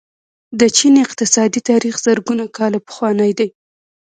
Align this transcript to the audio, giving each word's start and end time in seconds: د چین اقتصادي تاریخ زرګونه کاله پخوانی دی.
د 0.59 0.61
چین 0.77 0.93
اقتصادي 1.05 1.61
تاریخ 1.69 1.95
زرګونه 2.05 2.43
کاله 2.57 2.79
پخوانی 2.87 3.31
دی. 3.39 3.49